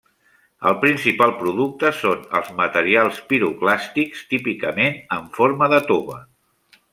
[0.67, 6.19] El principal producte són els materials piroclàstics, típicament en forma de tova.